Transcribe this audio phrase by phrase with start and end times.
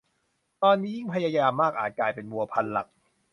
[0.63, 2.87] ตอนนี้ยิ่งพยายามมากอาจกลายเป็นวัวพันหลัก